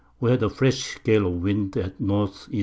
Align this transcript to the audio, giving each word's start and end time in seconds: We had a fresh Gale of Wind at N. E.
We 0.19 0.31
had 0.31 0.41
a 0.41 0.49
fresh 0.49 0.97
Gale 1.03 1.27
of 1.27 1.43
Wind 1.43 1.77
at 1.77 2.01
N. 2.01 2.27
E. 2.51 2.59